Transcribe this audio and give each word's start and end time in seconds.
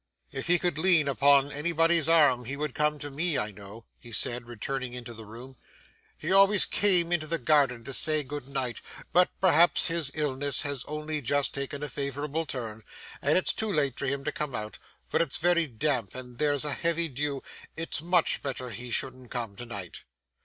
'If 0.31 0.47
he 0.47 0.57
could 0.57 0.79
lean 0.79 1.07
upon 1.07 1.51
anybody's 1.51 2.09
arm, 2.09 2.45
he 2.45 2.57
would 2.57 2.73
come 2.73 2.97
to 2.97 3.11
me, 3.11 3.37
I 3.37 3.51
know,' 3.51 3.85
he 3.99 4.11
said, 4.11 4.47
returning 4.47 4.95
into 4.95 5.13
the 5.13 5.27
room. 5.27 5.57
'He 6.17 6.31
always 6.31 6.65
came 6.65 7.11
into 7.11 7.27
the 7.27 7.37
garden 7.37 7.83
to 7.83 7.93
say 7.93 8.23
good 8.23 8.49
night. 8.49 8.81
But 9.13 9.29
perhaps 9.39 9.89
his 9.89 10.09
illness 10.15 10.63
has 10.63 10.83
only 10.85 11.21
just 11.21 11.53
taken 11.53 11.83
a 11.83 11.87
favourable 11.87 12.47
turn, 12.47 12.81
and 13.21 13.37
it's 13.37 13.53
too 13.53 13.71
late 13.71 13.99
for 13.99 14.07
him 14.07 14.23
to 14.23 14.31
come 14.31 14.55
out, 14.55 14.79
for 15.05 15.21
it's 15.21 15.37
very 15.37 15.67
damp 15.67 16.15
and 16.15 16.39
there's 16.39 16.65
a 16.65 16.73
heavy 16.73 17.07
dew. 17.07 17.43
It's 17.77 18.01
much 18.01 18.41
better 18.41 18.71
he 18.71 18.89
shouldn't 18.89 19.29
come 19.29 19.55
to 19.57 19.67
night. 19.67 20.03